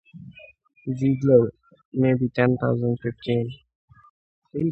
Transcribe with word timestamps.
Ziegler: 0.97 1.43
Maybe 2.01 2.25
ten 2.37 2.51
thousand- 2.61 2.95
fifteen? 3.03 3.47